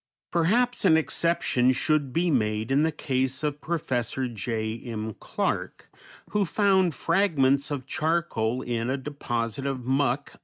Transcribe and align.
Perhaps 0.31 0.83
an 0.83 0.97
exception 0.97 1.71
should 1.73 2.11
be 2.11 2.31
made 2.31 2.71
in 2.71 2.81
the 2.81 2.91
case 2.91 3.43
of 3.43 3.61
Professor 3.61 4.27
J. 4.27 4.79
M. 4.83 5.13
Clarke, 5.19 5.91
who 6.31 6.43
found 6.43 6.95
fragments 6.95 7.69
of 7.69 7.85
charcoal 7.85 8.63
in 8.63 8.89
a 8.89 8.97
deposit 8.97 9.67
of 9.67 9.81
muck 9.81 9.81
under 9.81 9.81
some 9.83 9.95
bones 9.95 10.09
of 10.09 10.19
mastodon. 10.25 10.39